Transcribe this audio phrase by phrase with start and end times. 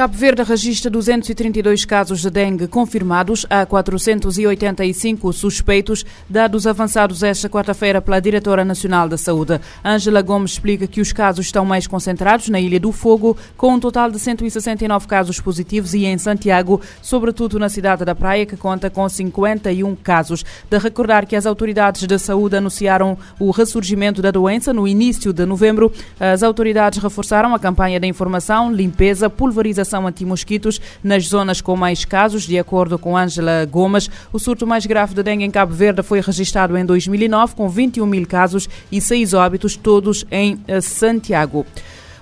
[0.00, 8.00] Cabo Verde registra 232 casos de dengue confirmados, há 485 suspeitos, dados avançados esta quarta-feira
[8.00, 9.60] pela Diretora Nacional da Saúde.
[9.84, 13.78] Ângela Gomes explica que os casos estão mais concentrados na Ilha do Fogo, com um
[13.78, 18.88] total de 169 casos positivos, e em Santiago, sobretudo na cidade da Praia, que conta
[18.88, 20.46] com 51 casos.
[20.70, 25.44] De recordar que as autoridades da saúde anunciaram o ressurgimento da doença no início de
[25.44, 31.76] novembro, as autoridades reforçaram a campanha de informação, limpeza, pulverização vacinação anti-mosquitos nas zonas com
[31.76, 32.44] mais casos.
[32.44, 36.20] De acordo com Ângela Gomes, o surto mais grave de dengue em Cabo Verde foi
[36.20, 41.66] registrado em 2009, com 21 mil casos e 6 óbitos, todos em eh, Santiago.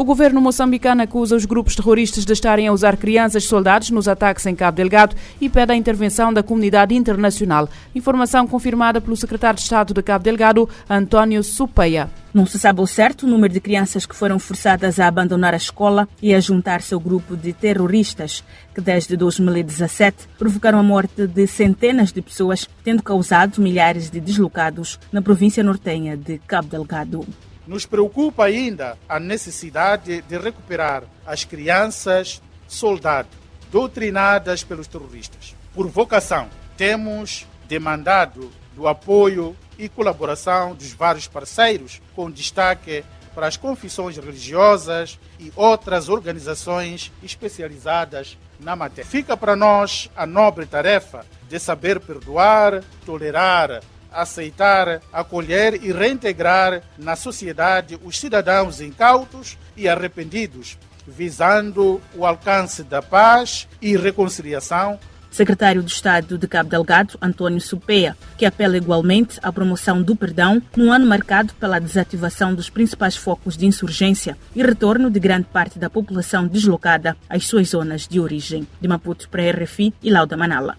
[0.00, 4.46] O governo moçambicano acusa os grupos terroristas de estarem a usar crianças soldados nos ataques
[4.46, 7.68] em Cabo Delgado e pede a intervenção da comunidade internacional.
[7.94, 12.08] Informação confirmada pelo secretário de Estado de Cabo Delgado, António Supeia.
[12.32, 15.58] Não se sabe ao certo o número de crianças que foram forçadas a abandonar a
[15.58, 18.42] escola e a juntar-se ao grupo de terroristas
[18.74, 24.98] que desde 2017 provocaram a morte de centenas de pessoas, tendo causado milhares de deslocados
[25.12, 27.49] na província nortenha de Cabo Delgado.
[27.66, 35.54] Nos preocupa ainda a necessidade de recuperar as crianças soldados doutrinadas pelos terroristas.
[35.72, 43.56] Por vocação, temos demandado do apoio e colaboração dos vários parceiros, com destaque para as
[43.56, 49.08] confissões religiosas e outras organizações especializadas na matéria.
[49.08, 53.80] Fica para nós a nobre tarefa de saber perdoar, tolerar,
[54.12, 63.02] aceitar, acolher e reintegrar na sociedade os cidadãos incautos e arrependidos, visando o alcance da
[63.02, 64.98] paz e reconciliação
[65.30, 70.60] secretário de Estado de Cabo Delgado, António Supea, que apela igualmente à promoção do perdão
[70.76, 75.78] num ano marcado pela desativação dos principais focos de insurgência e retorno de grande parte
[75.78, 78.66] da população deslocada às suas zonas de origem.
[78.80, 80.76] De Maputo para a RFI e Lauda Manala.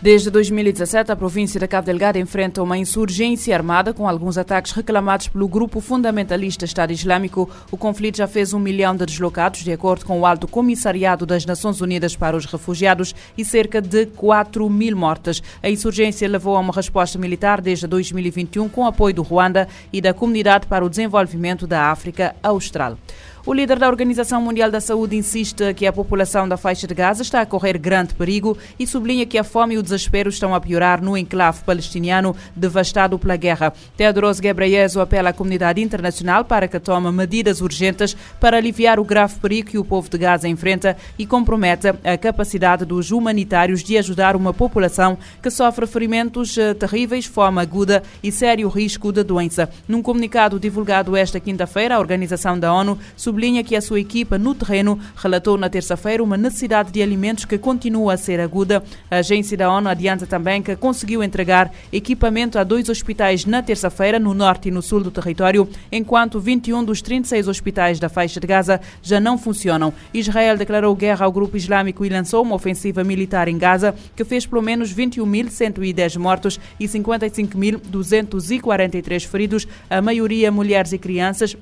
[0.00, 5.28] Desde 2017, a província de Cabo Delgado enfrenta uma insurgência armada com alguns ataques reclamados
[5.28, 7.48] pelo grupo fundamentalista Estado Islâmico.
[7.70, 11.46] O conflito já fez um milhão de deslocados, de acordo com o Alto Comissariado das
[11.46, 15.42] Nações Unidas para os Refugiados, e cerca de 4 mil mortes.
[15.62, 20.12] A insurgência levou a uma resposta militar desde 2021 com apoio do Ruanda e da
[20.12, 22.98] Comunidade para o Desenvolvimento da África Austral.
[23.46, 27.22] O líder da Organização Mundial da Saúde insiste que a população da faixa de Gaza
[27.22, 30.60] está a correr grande perigo e sublinha que a fome e o desespero estão a
[30.60, 33.72] piorar no enclave palestiniano devastado pela guerra.
[33.96, 39.36] Tedros Ghebreyesus apela à comunidade internacional para que tome medidas urgentes para aliviar o grave
[39.38, 44.34] perigo que o povo de Gaza enfrenta e comprometa a capacidade dos humanitários de ajudar
[44.34, 49.70] uma população que sofre ferimentos eh, terríveis, fome aguda e sério risco de doença.
[49.86, 54.54] Num comunicado divulgado esta quinta-feira, a Organização da ONU sublinha que a sua equipa no
[54.54, 58.82] terreno relatou na terça-feira uma necessidade de alimentos que continua a ser aguda.
[59.10, 64.18] A agência da ONU adianta também que conseguiu entregar equipamento a dois hospitais na terça-feira,
[64.18, 68.46] no norte e no sul do território, enquanto 21 dos 36 hospitais da faixa de
[68.46, 69.92] Gaza já não funcionam.
[70.14, 74.46] Israel declarou guerra ao grupo islâmico e lançou uma ofensiva militar em Gaza que fez
[74.46, 81.56] pelo menos 21.110 mortos e 55.243 feridos, a maioria mulheres e crianças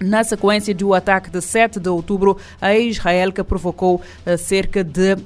[0.00, 5.14] na sequência do ataque de 7 de outubro a Israel, que provocou uh, cerca de
[5.14, 5.18] uh,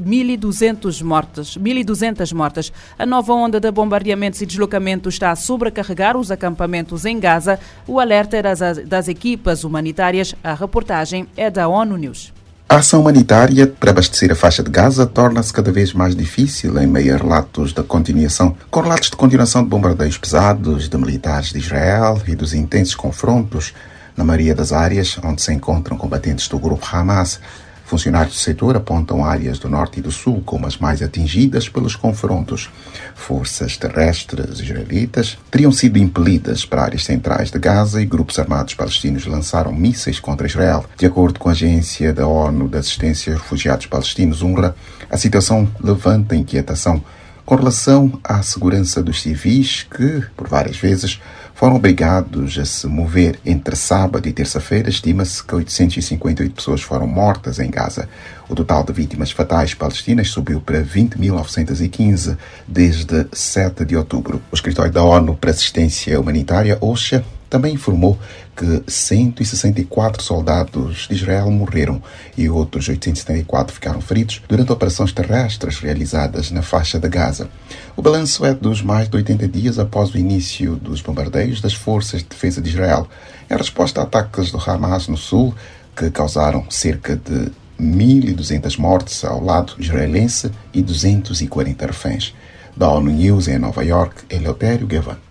[0.00, 2.72] 1.200 mortes, 1.200 mortes.
[2.98, 7.58] A nova onda de bombardeamentos e deslocamentos está a sobrecarregar os acampamentos em Gaza.
[7.86, 10.34] O alerta das, das equipas humanitárias.
[10.42, 12.35] A reportagem é da ONU News.
[12.68, 16.86] A ação humanitária para abastecer a faixa de Gaza torna-se cada vez mais difícil em
[16.86, 21.58] meio a relatos de continuação, com relatos de continuação de bombardeios pesados de militares de
[21.58, 23.72] Israel e dos intensos confrontos
[24.16, 27.38] na maioria das áreas onde se encontram combatentes do grupo Hamas.
[27.86, 31.94] Funcionários do setor apontam áreas do norte e do sul como as mais atingidas pelos
[31.94, 32.68] confrontos.
[33.14, 39.24] Forças terrestres israelitas teriam sido impelidas para áreas centrais de Gaza e grupos armados palestinos
[39.24, 40.84] lançaram mísseis contra Israel.
[40.96, 44.74] De acordo com a agência da ONU de Assistência aos Refugiados Palestinos, UNRWA,
[45.08, 47.00] a situação levanta inquietação
[47.44, 51.20] com relação à segurança dos civis que, por várias vezes,
[51.56, 53.40] foram obrigados a se mover.
[53.44, 58.08] Entre sábado e terça-feira, estima-se que 858 pessoas foram mortas em Gaza.
[58.46, 62.36] O total de vítimas fatais palestinas subiu para 20.915
[62.68, 64.40] desde 7 de outubro.
[64.52, 68.18] O escritório da ONU para Assistência Humanitária, OSHA, também informou
[68.56, 72.02] que 164 soldados de Israel morreram
[72.36, 77.48] e outros 874 ficaram feridos durante operações terrestres realizadas na faixa de Gaza.
[77.96, 82.22] O balanço é dos mais de 80 dias após o início dos bombardeios das forças
[82.22, 83.06] de defesa de Israel,
[83.50, 85.54] em resposta a ataques do Hamas no sul,
[85.94, 87.50] que causaram cerca de
[87.80, 92.34] 1.200 mortes ao lado israelense e 240 reféns.
[92.76, 95.25] Da ONU News em Nova York, Eleutério Gavan.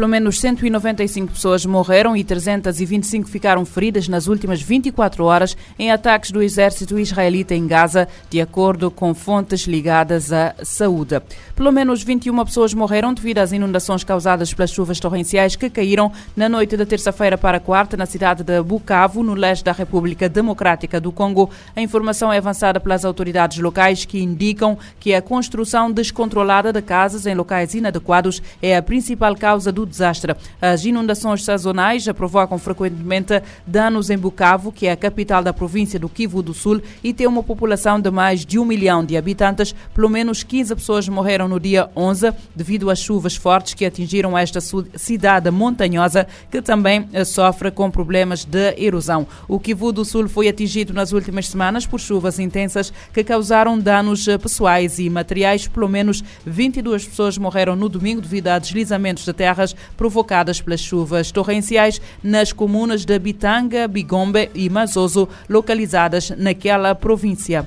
[0.00, 6.30] Pelo menos 195 pessoas morreram e 325 ficaram feridas nas últimas 24 horas em ataques
[6.30, 11.20] do exército israelita em Gaza, de acordo com fontes ligadas à saúde.
[11.54, 16.48] Pelo menos 21 pessoas morreram devido às inundações causadas pelas chuvas torrenciais que caíram na
[16.48, 21.12] noite da terça-feira para quarta na cidade de Bukavu, no leste da República Democrática do
[21.12, 21.50] Congo.
[21.76, 27.26] A informação é avançada pelas autoridades locais que indicam que a construção descontrolada de casas
[27.26, 30.34] em locais inadequados é a principal causa do desastre.
[30.60, 36.08] As inundações sazonais provocam frequentemente danos em Bukavu, que é a capital da província do
[36.08, 39.74] Kivu do Sul e tem uma população de mais de um milhão de habitantes.
[39.94, 44.60] Pelo menos 15 pessoas morreram no dia 11 devido às chuvas fortes que atingiram esta
[44.60, 49.26] cidade montanhosa, que também eh, sofre com problemas de erosão.
[49.48, 54.26] O Kivu do Sul foi atingido nas últimas semanas por chuvas intensas que causaram danos
[54.28, 55.66] eh, pessoais e materiais.
[55.66, 61.30] Pelo menos 22 pessoas morreram no domingo devido a deslizamentos de terras provocadas pelas chuvas
[61.30, 67.66] torrenciais nas comunas de Bitanga, Bigombe e Mazoso, localizadas naquela província.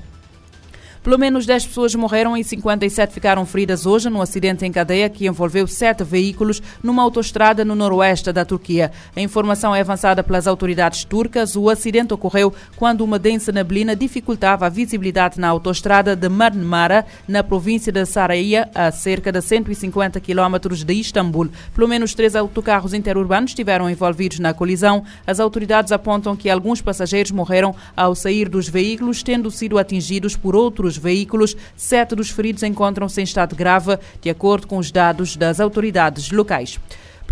[1.03, 5.27] Pelo menos 10 pessoas morreram e 57 ficaram feridas hoje num acidente em cadeia que
[5.27, 8.89] envolveu sete veículos numa autoestrada no noroeste da Turquia.
[9.13, 11.57] A informação é avançada pelas autoridades turcas.
[11.57, 17.43] O acidente ocorreu quando uma densa neblina dificultava a visibilidade na autoestrada de Marmara, na
[17.43, 21.49] província de Saraia, a cerca de 150 quilómetros de Istambul.
[21.75, 25.03] Pelo menos três autocarros interurbanos estiveram envolvidos na colisão.
[25.27, 30.55] As autoridades apontam que alguns passageiros morreram ao sair dos veículos, tendo sido atingidos por
[30.55, 31.55] outros dos veículos.
[31.75, 36.79] Sete dos feridos encontram-se em estado grave, de acordo com os dados das autoridades locais.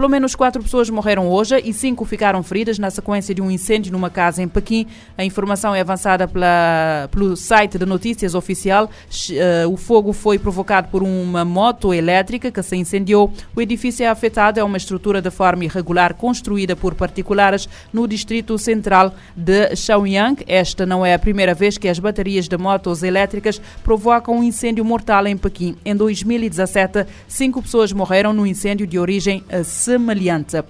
[0.01, 3.91] Pelo menos quatro pessoas morreram hoje e cinco ficaram feridas na sequência de um incêndio
[3.91, 4.87] numa casa em Pequim.
[5.15, 8.85] A informação é avançada pela, pelo site de notícias oficial.
[9.29, 13.31] Uh, o fogo foi provocado por uma moto elétrica que se incendiou.
[13.55, 18.57] O edifício é afetado é uma estrutura de forma irregular construída por particulares no distrito
[18.57, 20.43] central de Shaoyang.
[20.47, 24.83] Esta não é a primeira vez que as baterias de motos elétricas provocam um incêndio
[24.83, 25.77] mortal em Pequim.
[25.85, 29.43] Em 2017, cinco pessoas morreram no incêndio de origem
[29.91, 30.63] semelhante.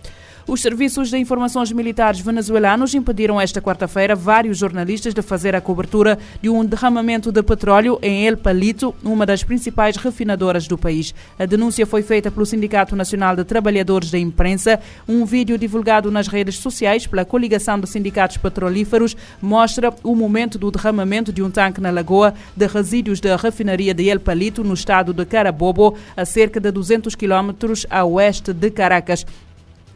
[0.52, 6.20] Os serviços de informações militares venezuelanos impediram esta quarta-feira vários jornalistas de fazer a cobertura
[6.42, 11.16] de um derramamento de petróleo em El Palito, uma das principais refinadoras do país.
[11.40, 14.78] A denúncia foi feita pelo Sindicato Nacional de Trabalhadores da Imprensa.
[15.08, 20.70] Um vídeo divulgado nas redes sociais pela Coligação de Sindicatos Petrolíferos mostra o momento do
[20.70, 25.14] derramamento de um tanque na lagoa de resíduos da refinaria de El Palito, no estado
[25.14, 29.26] de Carabobo, a cerca de 200 quilómetros a oeste de Caracas.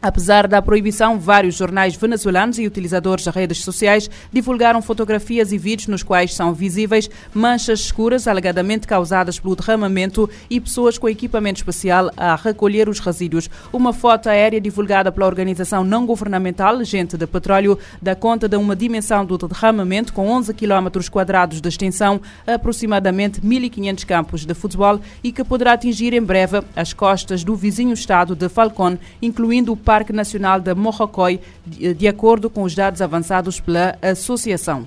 [0.06, 5.88] Apesar da proibição, vários jornais venezuelanos e utilizadores de redes sociais divulgaram fotografias e vídeos
[5.88, 12.08] nos quais são visíveis manchas escuras alegadamente causadas pelo derramamento e pessoas com equipamento especial
[12.16, 13.50] a recolher os resíduos.
[13.72, 18.76] Uma foto aérea divulgada pela organização não governamental Gente de Petróleo dá conta de uma
[18.76, 25.32] dimensão do derramamento com 11 km quadrados de extensão, aproximadamente 1.500 campos de futebol e
[25.32, 30.12] que poderá atingir em breve as costas do vizinho estado de Falcón, incluindo o Parque
[30.12, 34.86] Nacional de Morrocoy, de acordo com os dados avançados pela associação.